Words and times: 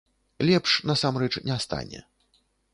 Лепш, 0.47 0.71
насамрэч, 0.91 1.31
не 1.51 1.59
стане. 1.69 2.01